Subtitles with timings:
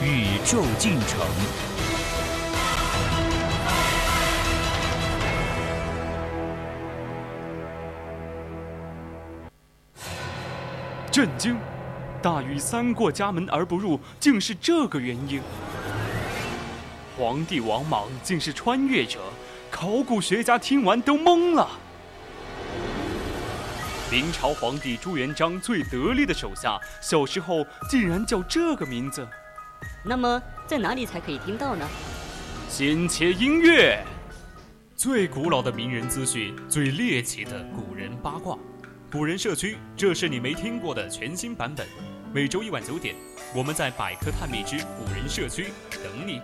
[0.00, 1.20] 宇宙进程。
[11.10, 11.58] 震惊！
[12.22, 15.42] 大禹三过家门而不入，竟是这个原因。
[17.18, 19.20] 皇帝王莽竟是穿越者。
[19.70, 21.68] 考古学家听完都懵了。
[24.10, 29.26] 明朝皇帝朱元璋最得力的手下，小时候竟然叫这个名字。
[30.04, 31.88] 那么在哪里才可以听到呢？
[32.68, 34.02] 先切音乐。
[34.96, 38.56] 最古老的名人资讯，最猎奇的古人八卦，
[39.10, 41.86] 古人社区，这是你没听过的全新版本。
[42.32, 43.14] 每周一晚九点，
[43.54, 46.40] 我们在百科探秘之古人社区等你。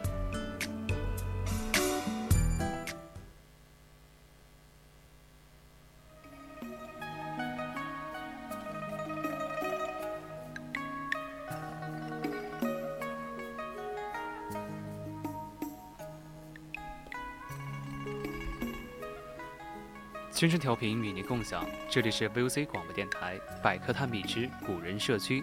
[20.39, 25.43] 全程调频与您共享，这里是 VOC 广播电台百科探秘之古人社区，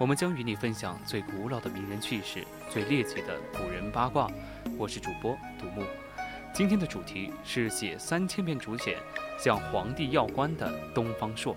[0.00, 4.28] 我们将与你分享最古老的名人趣事，最猎奇的古人八卦。
[4.76, 5.84] 我是主播独木，
[6.52, 8.98] 今天的主题是写三千篇竹简
[9.38, 11.56] 向皇帝要官的东方朔。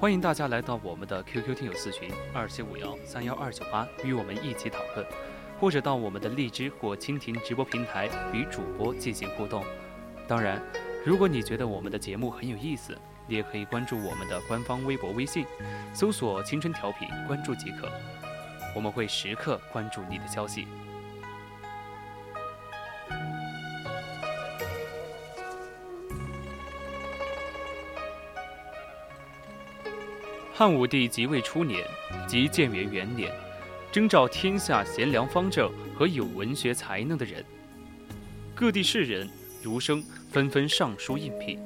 [0.00, 5.06] 欢迎大家来到我们的 QQ 听友四群二七五幺三幺二九八，与我们一起讨论，
[5.60, 9.64] 或者到我们的荔枝或蜻蜓直播平台与主播进行互动。
[10.26, 10.60] 当然。
[11.04, 12.96] 如果你觉得我们的节目很有意思，
[13.26, 15.46] 你也可以关注我们的官方微博、微信，
[15.94, 17.88] 搜索“青春调频”，关注即可。
[18.74, 20.66] 我们会时刻关注你的消息。
[30.52, 31.86] 汉武帝即位初年，
[32.26, 33.32] 即建元元年，
[33.90, 37.44] 征召天下贤良方正和有文学才能的人，
[38.54, 39.28] 各地士人。
[39.60, 41.58] 儒生纷纷上书应聘，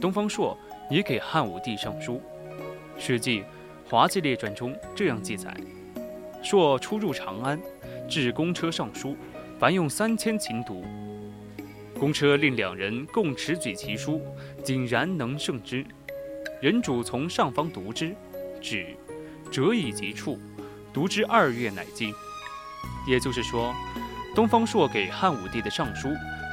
[0.00, 0.56] 东方朔
[0.90, 2.20] 也给汉武帝上书。
[3.02, 3.40] 《史记·
[3.88, 5.54] 滑稽列传》中这样记载：
[6.42, 7.58] 朔初入长安，
[8.08, 9.16] 至公车上书，
[9.58, 10.84] 凡用三千秦读。
[11.98, 14.20] 公车令两人共持举其书，
[14.62, 15.84] 井然能胜之。
[16.60, 18.14] 人主从上方读之，
[18.60, 18.86] 止，
[19.50, 20.38] 折以及处，
[20.92, 22.12] 读之二月乃尽。
[23.08, 23.74] 也就是说，
[24.34, 26.08] 东方朔给汉武帝的上书。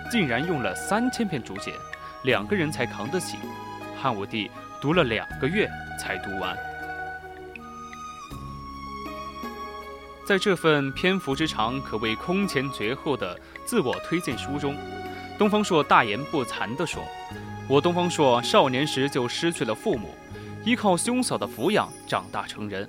[0.09, 1.74] 竟然用了三千篇竹简，
[2.24, 3.38] 两个人才扛得起。
[4.02, 4.50] 汉武帝
[4.81, 6.58] 读了两个月才读完。
[10.25, 14.75] 在这份篇幅之长可谓空前绝后的自我推荐书中，
[15.38, 17.03] 东方朔大言不惭地说
[17.69, 20.09] ：“我东方朔少年时就失去了父母，
[20.64, 22.88] 依靠兄嫂的抚养长大成人。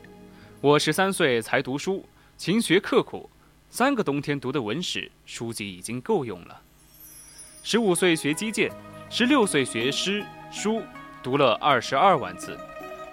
[0.60, 3.28] 我十三岁才读书，勤学刻苦，
[3.70, 6.62] 三个冬天读的文史书籍已经够用了。”
[7.62, 8.70] 十五岁学击剑，
[9.10, 10.82] 十六岁学诗书，
[11.22, 12.56] 读了二十二万字；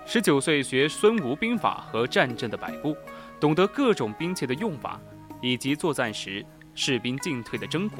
[0.05, 2.95] 十九岁学孙吴兵法和战阵的摆布，
[3.41, 4.99] 懂得各种兵器的用法，
[5.41, 7.97] 以及作战时士兵进退的征鼓。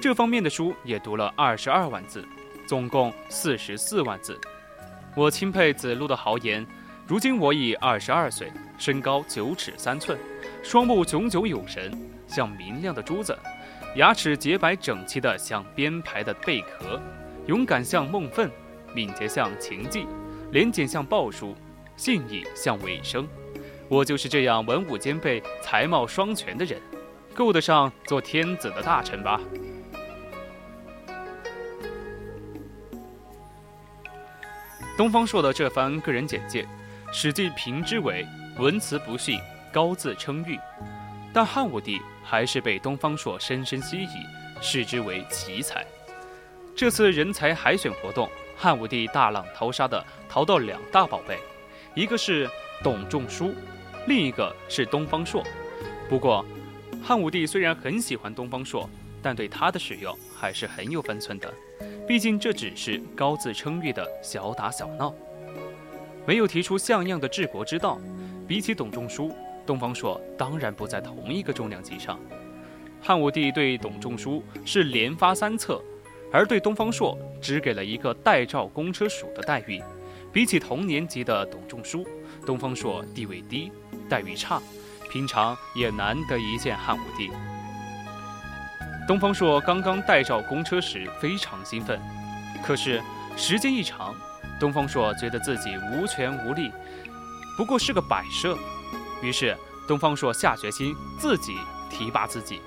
[0.00, 2.22] 这方面的书也读了二十二万字，
[2.66, 4.38] 总共四十四万字。
[5.16, 6.66] 我钦佩子路的豪言：
[7.06, 10.18] 如今我已二十二岁，身高九尺三寸，
[10.62, 11.90] 双目炯炯有神，
[12.26, 13.36] 像明亮的珠子。
[13.96, 16.98] 牙齿洁白整齐的像编排的贝壳，
[17.46, 18.50] 勇敢像孟奋，
[18.94, 20.06] 敏捷像秦晋，
[20.50, 21.54] 廉洁像鲍叔，
[21.94, 23.28] 信义像尾生。
[23.90, 26.80] 我就是这样文武兼备、才貌双全的人，
[27.34, 29.38] 够得上做天子的大臣吧？
[34.96, 36.62] 东方朔的这番个人简介，
[37.12, 38.26] 《史记》评之为
[38.58, 39.38] 文辞不逊，
[39.70, 40.58] 高自称誉。
[41.32, 44.08] 但汉武帝还是被东方朔深深吸引，
[44.60, 45.84] 视之为奇才。
[46.74, 51.38] 这次人才海选活动，汉武帝大浪淘沙的淘到两大宝贝，
[51.94, 52.48] 一个是
[52.82, 53.54] 董仲舒，
[54.06, 55.42] 另一个是东方朔。
[56.08, 56.44] 不过，
[57.02, 58.88] 汉武帝虽然很喜欢东方朔，
[59.22, 61.52] 但对他的使用还是很有分寸的。
[62.06, 65.14] 毕竟这只是高自称誉的小打小闹，
[66.26, 67.98] 没有提出像样的治国之道。
[68.46, 69.34] 比起董仲舒。
[69.66, 72.18] 东方朔当然不在同一个重量级上。
[73.00, 75.82] 汉武帝对董仲舒是连发三策，
[76.32, 79.82] 而对东方朔只给了一个代诏公车署的待遇。
[80.32, 82.06] 比起同年级的董仲舒，
[82.46, 83.70] 东方朔地位低，
[84.08, 84.62] 待遇差，
[85.10, 87.30] 平常也难得一见汉武帝。
[89.06, 92.00] 东方朔刚刚代诏公车时非常兴奋，
[92.64, 93.02] 可是
[93.36, 94.14] 时间一长，
[94.58, 96.70] 东方朔觉得自己无权无力，
[97.58, 98.56] 不过是个摆设。
[99.22, 101.56] 于是东方朔下决心自己
[101.88, 102.60] 提拔自己。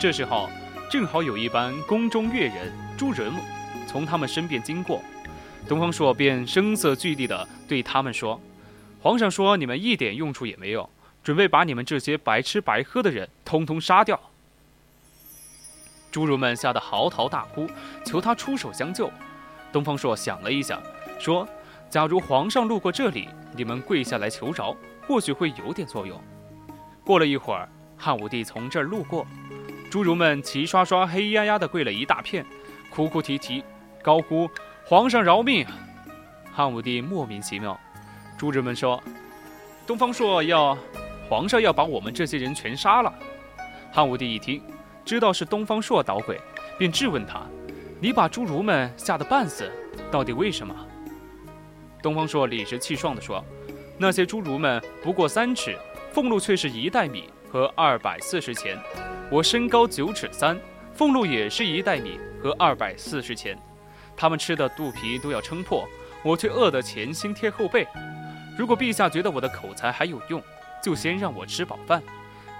[0.00, 0.48] 这时候，
[0.90, 3.32] 正好有一班宫中乐人朱人
[3.86, 5.02] 从他们身边经过，
[5.68, 8.40] 东方朔便声色俱厉地对他们说
[9.00, 10.88] ：“皇上说你们一点用处也没有，
[11.22, 14.18] 准备把你们这些白吃白喝的人通通杀掉。”
[16.12, 17.68] 侏儒们吓得嚎啕大哭，
[18.04, 19.10] 求他出手相救。
[19.72, 20.80] 东方朔想了一想，
[21.18, 21.48] 说
[21.90, 26.20] ：“假如皇上路过这里，你们跪下来求饶，或许会有点作用。”
[27.04, 29.26] 过了一会儿，汉武帝从这儿路过。
[29.90, 32.44] 侏儒们齐刷刷、黑压压地跪了一大片，
[32.90, 33.62] 哭哭啼啼，
[34.02, 34.50] 高呼
[34.84, 35.64] “皇上饶命！”
[36.52, 37.78] 汉武帝莫名其妙。
[38.38, 39.00] 侏儒们说
[39.86, 40.76] ：“东方朔要，
[41.28, 43.14] 皇上要把我们这些人全杀了。”
[43.92, 44.60] 汉武帝一听，
[45.04, 46.40] 知道是东方朔捣鬼，
[46.76, 47.42] 便质问他
[48.00, 49.70] ：“你把侏儒们吓得半死，
[50.10, 50.74] 到底为什么？”
[52.02, 53.44] 东方朔理直气壮地说
[53.96, 55.76] ：“那些侏儒们不过三尺，
[56.12, 58.78] 俸禄却是一袋米和二百四十钱。”
[59.30, 60.58] 我身高九尺三，
[60.94, 63.58] 俸禄也是一袋米和二百四十钱，
[64.16, 65.88] 他们吃的肚皮都要撑破，
[66.22, 67.86] 我却饿得前心贴后背。
[68.58, 70.40] 如果陛下觉得我的口才还有用，
[70.82, 72.00] 就先让我吃饱饭；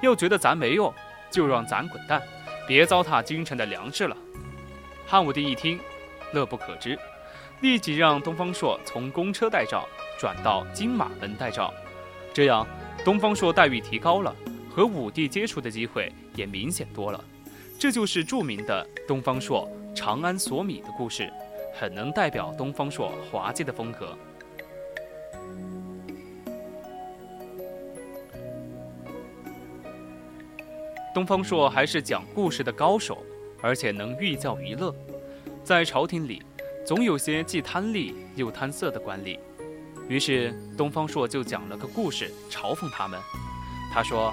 [0.01, 0.93] 要觉得咱没用，
[1.31, 2.21] 就让咱滚蛋，
[2.67, 4.17] 别糟蹋京城的粮食了。
[5.07, 5.79] 汉武帝一听，
[6.33, 6.99] 乐不可支，
[7.61, 9.87] 立即让东方朔从公车带诏
[10.19, 11.73] 转到金马门待诏，
[12.33, 12.67] 这样
[13.05, 14.35] 东方朔待遇提高了。
[14.71, 17.25] 和武帝接触的机会也明显多了，
[17.79, 21.33] 这就是著名的东方朔长安索米的故事，
[21.73, 24.19] 很能代表东方朔滑稽的风格。
[31.15, 33.25] 东方朔还是讲故事的高手，
[33.63, 34.93] 而且能寓教于乐。
[35.63, 36.43] 在朝廷里，
[36.85, 39.39] 总有些既贪利又贪色的官吏，
[40.09, 43.21] 于是东方朔就讲了个故事嘲讽他们。
[43.93, 44.33] 他说。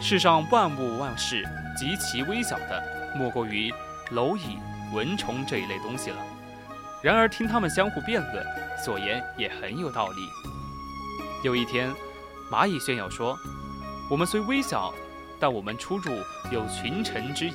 [0.00, 2.82] 世上万物万事极其微小的，
[3.16, 3.72] 莫过于
[4.10, 4.58] 蝼蚁、
[4.92, 6.16] 蚊虫这一类东西了。
[7.00, 8.44] 然而听他们相互辩论，
[8.84, 10.16] 所言也很有道理。
[11.44, 11.94] 有一天，
[12.50, 13.38] 蚂蚁炫耀说
[14.10, 14.92] ：“我们虽微小，
[15.38, 16.10] 但我们出入
[16.50, 17.54] 有群臣之谊。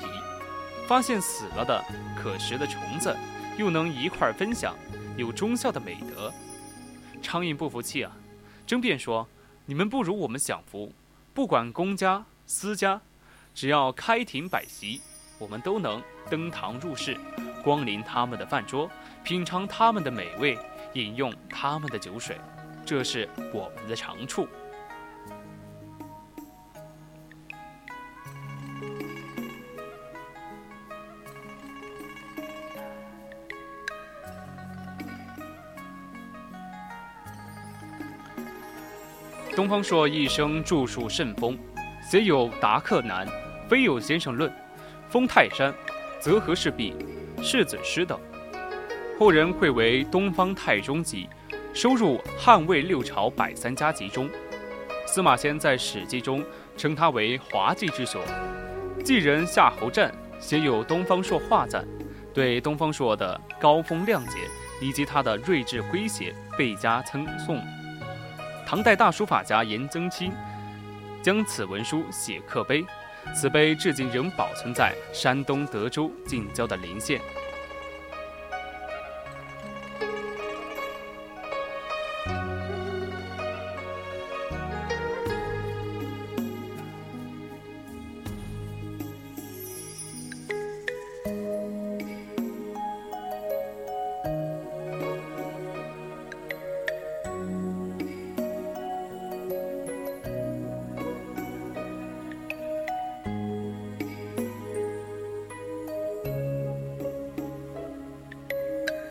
[0.87, 1.83] 发现死了的
[2.15, 3.13] 可食的虫子，
[3.57, 4.73] 又能一块分享，
[5.17, 6.31] 有忠孝的美德。”
[7.29, 8.11] 苍蝇不服气啊，
[8.65, 9.27] 争辩说
[9.67, 10.91] ：“你们不如我们享福。”
[11.31, 12.99] 不管公家私家，
[13.53, 14.99] 只要开庭摆席，
[15.37, 17.15] 我们都能登堂入室，
[17.63, 18.89] 光临他们的饭桌，
[19.23, 20.57] 品尝他们的美味，
[20.93, 22.35] 饮用他们的酒水，
[22.83, 24.47] 这是我们的长处。
[39.59, 41.59] 东方朔一生著述甚丰，
[42.09, 43.27] 写有《达克难》
[43.67, 44.49] 《非有先生论》
[45.09, 45.69] 《封泰山》
[46.17, 46.93] 《泽和氏璧》
[47.43, 48.17] 《世子诗》等，
[49.19, 51.27] 后人汇为《东方太宗集》，
[51.73, 54.29] 收入汉魏六朝百三家集中。
[55.05, 56.41] 司马迁在《史记》中
[56.77, 58.21] 称他为滑稽之雄。
[59.03, 61.83] 继人夏侯湛写有《东方朔画赞》，
[62.33, 64.37] 对东方朔的高风亮节
[64.81, 67.61] 以及他的睿智诙谐倍加称颂。
[68.69, 70.31] 唐代大书法家颜曾卿
[71.23, 72.85] 将此文书写刻碑，
[73.35, 77.19] 此碑至今仍保存在山东德州近郊的临县。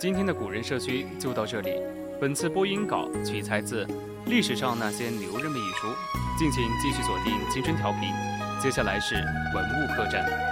[0.00, 1.72] 今天的古人社区就到这里。
[2.20, 3.84] 本次播音稿取材自
[4.26, 5.88] 《历史上那些牛人们》一书，
[6.38, 8.02] 敬请继续锁定青春调频。
[8.62, 10.47] 接下来是文物客栈。